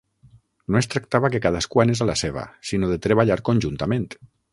No 0.75 0.77
es 0.79 0.87
tractava 0.93 1.29
que 1.35 1.41
cadascú 1.43 1.83
anés 1.83 2.01
a 2.05 2.07
la 2.11 2.15
seva, 2.21 2.45
sinó 2.71 2.89
de 2.93 2.97
treballar 3.07 3.37
conjuntament. 3.51 4.09